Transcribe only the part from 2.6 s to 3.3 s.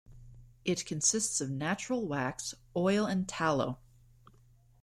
oil and